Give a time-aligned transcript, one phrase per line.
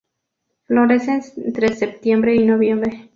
[0.65, 3.09] Florece entre septiembre y noviembre.